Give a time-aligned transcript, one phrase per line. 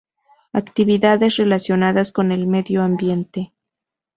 [0.51, 3.53] Actividades relacionadas con el medio ambiente.